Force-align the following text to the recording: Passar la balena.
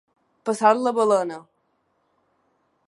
Passar 0.49 0.71
la 0.79 0.93
balena. 1.01 1.39